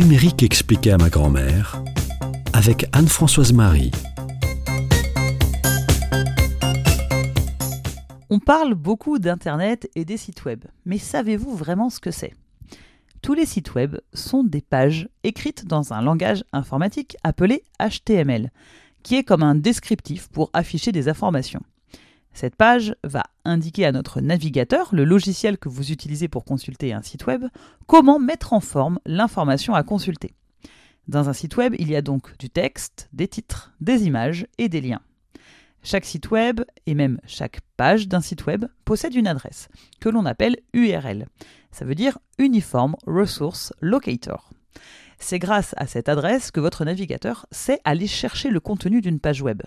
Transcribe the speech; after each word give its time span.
numérique 0.00 0.42
expliqué 0.42 0.92
à 0.92 0.96
ma 0.96 1.10
grand-mère 1.10 1.82
avec 2.54 2.86
Anne-Françoise 2.94 3.52
Marie. 3.52 3.90
On 8.30 8.38
parle 8.38 8.72
beaucoup 8.72 9.18
d'Internet 9.18 9.90
et 9.96 10.06
des 10.06 10.16
sites 10.16 10.46
web, 10.46 10.64
mais 10.86 10.96
savez-vous 10.96 11.54
vraiment 11.54 11.90
ce 11.90 12.00
que 12.00 12.10
c'est? 12.10 12.32
Tous 13.20 13.34
les 13.34 13.44
sites 13.44 13.74
web 13.74 13.98
sont 14.14 14.42
des 14.42 14.62
pages 14.62 15.10
écrites 15.22 15.66
dans 15.66 15.92
un 15.92 16.00
langage 16.00 16.44
informatique 16.54 17.18
appelé 17.22 17.62
HTML, 17.78 18.50
qui 19.02 19.16
est 19.16 19.24
comme 19.24 19.42
un 19.42 19.54
descriptif 19.54 20.28
pour 20.28 20.48
afficher 20.54 20.92
des 20.92 21.10
informations. 21.10 21.62
Cette 22.32 22.56
page 22.56 22.94
va 23.04 23.24
indiquer 23.44 23.84
à 23.84 23.92
notre 23.92 24.20
navigateur, 24.20 24.88
le 24.92 25.04
logiciel 25.04 25.58
que 25.58 25.68
vous 25.68 25.92
utilisez 25.92 26.28
pour 26.28 26.44
consulter 26.44 26.92
un 26.92 27.02
site 27.02 27.26
web, 27.26 27.44
comment 27.86 28.18
mettre 28.18 28.52
en 28.52 28.60
forme 28.60 28.98
l'information 29.04 29.74
à 29.74 29.82
consulter. 29.82 30.34
Dans 31.08 31.28
un 31.28 31.32
site 31.32 31.56
web, 31.56 31.74
il 31.78 31.90
y 31.90 31.96
a 31.96 32.02
donc 32.02 32.36
du 32.38 32.50
texte, 32.50 33.08
des 33.12 33.26
titres, 33.26 33.72
des 33.80 34.04
images 34.04 34.46
et 34.58 34.68
des 34.68 34.80
liens. 34.80 35.00
Chaque 35.82 36.04
site 36.04 36.30
web, 36.30 36.60
et 36.86 36.94
même 36.94 37.18
chaque 37.26 37.60
page 37.76 38.06
d'un 38.06 38.20
site 38.20 38.46
web, 38.46 38.66
possède 38.84 39.14
une 39.14 39.26
adresse, 39.26 39.68
que 39.98 40.08
l'on 40.08 40.26
appelle 40.26 40.58
URL. 40.74 41.26
Ça 41.72 41.84
veut 41.84 41.94
dire 41.94 42.18
Uniform 42.38 42.96
Resource 43.06 43.72
Locator. 43.80 44.50
C'est 45.18 45.38
grâce 45.38 45.74
à 45.76 45.86
cette 45.86 46.08
adresse 46.08 46.50
que 46.50 46.60
votre 46.60 46.84
navigateur 46.84 47.46
sait 47.50 47.80
aller 47.84 48.06
chercher 48.06 48.50
le 48.50 48.60
contenu 48.60 49.00
d'une 49.00 49.20
page 49.20 49.42
web. 49.42 49.62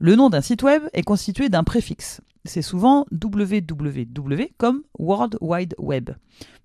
Le 0.00 0.14
nom 0.14 0.30
d'un 0.30 0.40
site 0.40 0.62
web 0.62 0.84
est 0.92 1.02
constitué 1.02 1.48
d'un 1.48 1.64
préfixe. 1.64 2.20
C'est 2.44 2.62
souvent 2.62 3.04
www 3.10 4.46
comme 4.56 4.82
World 4.96 5.36
Wide 5.40 5.74
Web. 5.76 6.10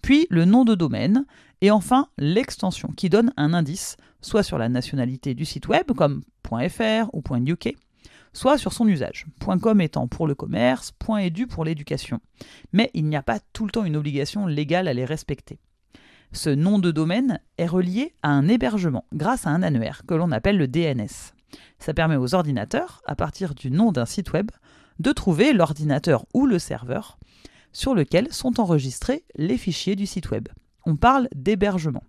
Puis 0.03 0.27
le 0.29 0.45
nom 0.45 0.65
de 0.65 0.75
domaine 0.75 1.25
et 1.61 1.71
enfin 1.71 2.09
l'extension 2.19 2.89
qui 2.95 3.09
donne 3.09 3.33
un 3.35 3.55
indice 3.55 3.97
soit 4.21 4.43
sur 4.43 4.59
la 4.59 4.69
nationalité 4.69 5.33
du 5.33 5.45
site 5.45 5.67
web 5.67 5.93
comme 5.93 6.21
.fr 6.47 7.09
ou 7.11 7.23
.uk, 7.47 7.75
soit 8.33 8.59
sur 8.59 8.71
son 8.71 8.87
usage, 8.87 9.25
.com 9.39 9.81
étant 9.81 10.07
pour 10.07 10.27
le 10.27 10.35
commerce, 10.35 10.93
.edu 11.19 11.47
pour 11.47 11.65
l'éducation. 11.65 12.19
Mais 12.71 12.91
il 12.93 13.05
n'y 13.05 13.15
a 13.15 13.23
pas 13.23 13.39
tout 13.51 13.65
le 13.65 13.71
temps 13.71 13.83
une 13.83 13.97
obligation 13.97 14.45
légale 14.45 14.87
à 14.87 14.93
les 14.93 15.05
respecter. 15.05 15.57
Ce 16.33 16.51
nom 16.51 16.77
de 16.77 16.91
domaine 16.91 17.39
est 17.57 17.65
relié 17.65 18.13
à 18.21 18.29
un 18.29 18.47
hébergement 18.47 19.05
grâce 19.11 19.47
à 19.47 19.49
un 19.49 19.63
annuaire 19.63 20.03
que 20.07 20.13
l'on 20.13 20.31
appelle 20.31 20.57
le 20.57 20.67
DNS. 20.67 21.33
Ça 21.79 21.93
permet 21.93 22.15
aux 22.15 22.35
ordinateurs, 22.35 23.01
à 23.05 23.15
partir 23.15 23.55
du 23.55 23.71
nom 23.71 23.91
d'un 23.91 24.05
site 24.05 24.33
web, 24.33 24.51
de 24.99 25.11
trouver 25.11 25.53
l'ordinateur 25.53 26.25
ou 26.33 26.45
le 26.45 26.59
serveur 26.59 27.17
sur 27.73 27.95
lequel 27.95 28.31
sont 28.31 28.59
enregistrés 28.59 29.25
les 29.35 29.57
fichiers 29.57 29.95
du 29.95 30.05
site 30.05 30.29
web. 30.29 30.47
On 30.85 30.95
parle 30.95 31.27
d'hébergement. 31.35 32.03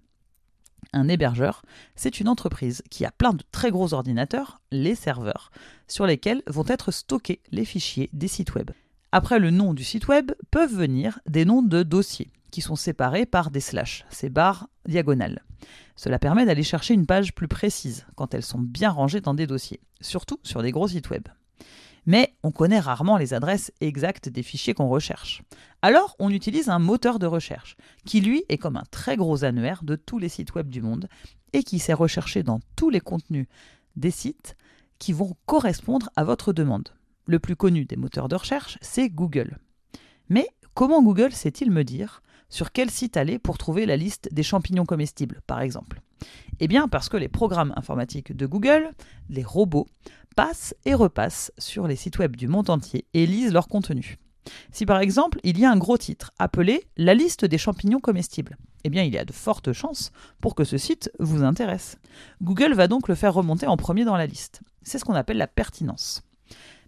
Un 0.92 1.08
hébergeur, 1.08 1.62
c'est 1.96 2.20
une 2.20 2.28
entreprise 2.28 2.82
qui 2.90 3.04
a 3.04 3.10
plein 3.10 3.32
de 3.32 3.42
très 3.50 3.70
gros 3.70 3.94
ordinateurs, 3.94 4.60
les 4.70 4.94
serveurs, 4.94 5.50
sur 5.88 6.06
lesquels 6.06 6.42
vont 6.46 6.66
être 6.68 6.92
stockés 6.92 7.40
les 7.50 7.64
fichiers 7.64 8.10
des 8.12 8.28
sites 8.28 8.54
web. 8.54 8.70
Après 9.10 9.38
le 9.38 9.50
nom 9.50 9.74
du 9.74 9.82
site 9.82 10.08
web 10.08 10.32
peuvent 10.50 10.74
venir 10.74 11.18
des 11.26 11.44
noms 11.44 11.62
de 11.62 11.82
dossiers 11.82 12.30
qui 12.50 12.60
sont 12.60 12.76
séparés 12.76 13.26
par 13.26 13.50
des 13.50 13.60
slash, 13.60 14.04
ces 14.10 14.28
barres 14.28 14.68
diagonales. 14.86 15.42
Cela 15.96 16.18
permet 16.18 16.46
d'aller 16.46 16.62
chercher 16.62 16.94
une 16.94 17.06
page 17.06 17.34
plus 17.34 17.48
précise 17.48 18.06
quand 18.16 18.34
elles 18.34 18.42
sont 18.42 18.58
bien 18.58 18.90
rangées 18.90 19.20
dans 19.20 19.34
des 19.34 19.46
dossiers, 19.46 19.80
surtout 20.00 20.38
sur 20.42 20.62
des 20.62 20.72
gros 20.72 20.88
sites 20.88 21.10
web. 21.10 21.28
Mais 22.06 22.34
on 22.42 22.50
connaît 22.50 22.80
rarement 22.80 23.16
les 23.16 23.32
adresses 23.32 23.72
exactes 23.80 24.28
des 24.28 24.42
fichiers 24.42 24.74
qu'on 24.74 24.88
recherche. 24.88 25.42
Alors 25.80 26.16
on 26.18 26.30
utilise 26.30 26.68
un 26.68 26.78
moteur 26.78 27.18
de 27.18 27.26
recherche, 27.26 27.76
qui 28.04 28.20
lui 28.20 28.44
est 28.48 28.58
comme 28.58 28.76
un 28.76 28.84
très 28.90 29.16
gros 29.16 29.44
annuaire 29.44 29.82
de 29.84 29.96
tous 29.96 30.18
les 30.18 30.28
sites 30.28 30.54
web 30.54 30.68
du 30.68 30.82
monde, 30.82 31.08
et 31.52 31.62
qui 31.62 31.78
sait 31.78 31.94
rechercher 31.94 32.42
dans 32.42 32.60
tous 32.76 32.90
les 32.90 33.00
contenus 33.00 33.46
des 33.96 34.10
sites 34.10 34.56
qui 34.98 35.12
vont 35.12 35.36
correspondre 35.46 36.10
à 36.16 36.24
votre 36.24 36.52
demande. 36.52 36.90
Le 37.26 37.38
plus 37.38 37.56
connu 37.56 37.84
des 37.84 37.96
moteurs 37.96 38.28
de 38.28 38.36
recherche, 38.36 38.78
c'est 38.82 39.08
Google. 39.08 39.58
Mais 40.28 40.48
comment 40.74 41.02
Google 41.02 41.32
sait-il 41.32 41.70
me 41.70 41.84
dire 41.84 42.22
sur 42.48 42.72
quel 42.72 42.90
site 42.90 43.16
aller 43.16 43.38
pour 43.38 43.58
trouver 43.58 43.86
la 43.86 43.96
liste 43.96 44.28
des 44.32 44.42
champignons 44.42 44.84
comestibles, 44.84 45.40
par 45.46 45.60
exemple 45.60 46.00
Eh 46.60 46.68
bien 46.68 46.88
parce 46.88 47.08
que 47.08 47.16
les 47.16 47.28
programmes 47.28 47.72
informatiques 47.76 48.36
de 48.36 48.46
Google, 48.46 48.90
les 49.28 49.42
robots, 49.42 49.88
passent 50.36 50.74
et 50.84 50.94
repassent 50.94 51.52
sur 51.58 51.86
les 51.86 51.96
sites 51.96 52.18
web 52.18 52.36
du 52.36 52.48
monde 52.48 52.70
entier 52.70 53.06
et 53.14 53.26
lisent 53.26 53.52
leur 53.52 53.68
contenu. 53.68 54.18
Si 54.72 54.86
par 54.86 55.00
exemple 55.00 55.38
il 55.42 55.58
y 55.58 55.64
a 55.64 55.70
un 55.70 55.76
gros 55.76 55.98
titre 55.98 56.32
appelé 56.38 56.84
La 56.96 57.14
liste 57.14 57.44
des 57.44 57.58
champignons 57.58 58.00
comestibles, 58.00 58.56
eh 58.84 58.90
bien 58.90 59.02
il 59.02 59.14
y 59.14 59.18
a 59.18 59.24
de 59.24 59.32
fortes 59.32 59.72
chances 59.72 60.12
pour 60.40 60.54
que 60.54 60.64
ce 60.64 60.78
site 60.78 61.10
vous 61.18 61.42
intéresse. 61.42 61.98
Google 62.42 62.74
va 62.74 62.88
donc 62.88 63.08
le 63.08 63.14
faire 63.14 63.34
remonter 63.34 63.66
en 63.66 63.76
premier 63.76 64.04
dans 64.04 64.16
la 64.16 64.26
liste. 64.26 64.60
C'est 64.82 64.98
ce 64.98 65.04
qu'on 65.04 65.14
appelle 65.14 65.38
la 65.38 65.46
pertinence. 65.46 66.22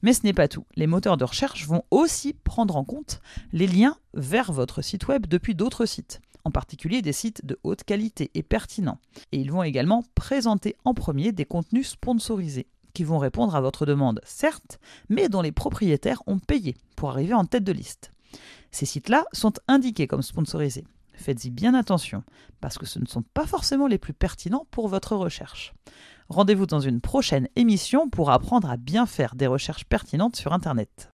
Mais 0.02 0.12
ce 0.12 0.22
n'est 0.24 0.32
pas 0.32 0.48
tout. 0.48 0.64
Les 0.76 0.86
moteurs 0.86 1.16
de 1.16 1.24
recherche 1.24 1.66
vont 1.66 1.82
aussi 1.90 2.34
prendre 2.34 2.76
en 2.76 2.84
compte 2.84 3.20
les 3.52 3.66
liens 3.66 3.96
vers 4.14 4.52
votre 4.52 4.82
site 4.82 5.08
web 5.08 5.26
depuis 5.26 5.54
d'autres 5.54 5.86
sites, 5.86 6.20
en 6.44 6.50
particulier 6.50 7.02
des 7.02 7.12
sites 7.12 7.44
de 7.44 7.58
haute 7.64 7.84
qualité 7.84 8.30
et 8.34 8.42
pertinents. 8.42 8.98
Et 9.32 9.38
ils 9.38 9.50
vont 9.50 9.62
également 9.62 10.04
présenter 10.14 10.76
en 10.84 10.94
premier 10.94 11.32
des 11.32 11.44
contenus 11.44 11.88
sponsorisés 11.88 12.66
qui 12.94 13.04
vont 13.04 13.18
répondre 13.18 13.54
à 13.54 13.60
votre 13.60 13.84
demande, 13.84 14.22
certes, 14.24 14.78
mais 15.10 15.28
dont 15.28 15.42
les 15.42 15.52
propriétaires 15.52 16.22
ont 16.26 16.38
payé 16.38 16.76
pour 16.96 17.10
arriver 17.10 17.34
en 17.34 17.44
tête 17.44 17.64
de 17.64 17.72
liste. 17.72 18.10
Ces 18.70 18.86
sites-là 18.86 19.24
sont 19.32 19.52
indiqués 19.68 20.06
comme 20.06 20.22
sponsorisés. 20.22 20.84
Faites-y 21.12 21.50
bien 21.50 21.74
attention, 21.74 22.22
parce 22.60 22.78
que 22.78 22.86
ce 22.86 22.98
ne 22.98 23.06
sont 23.06 23.22
pas 23.22 23.46
forcément 23.46 23.86
les 23.86 23.98
plus 23.98 24.12
pertinents 24.12 24.66
pour 24.70 24.88
votre 24.88 25.16
recherche. 25.16 25.74
Rendez-vous 26.28 26.66
dans 26.66 26.80
une 26.80 27.00
prochaine 27.00 27.48
émission 27.54 28.08
pour 28.08 28.30
apprendre 28.30 28.68
à 28.68 28.76
bien 28.76 29.06
faire 29.06 29.36
des 29.36 29.46
recherches 29.46 29.84
pertinentes 29.84 30.34
sur 30.34 30.52
Internet. 30.52 31.12